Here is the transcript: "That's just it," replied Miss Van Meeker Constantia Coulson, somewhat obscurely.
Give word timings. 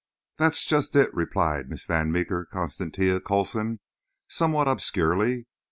"That's 0.39 0.65
just 0.65 0.95
it," 0.95 1.13
replied 1.13 1.69
Miss 1.69 1.85
Van 1.85 2.11
Meeker 2.11 2.47
Constantia 2.51 3.21
Coulson, 3.21 3.79
somewhat 4.27 4.67
obscurely. 4.67 5.45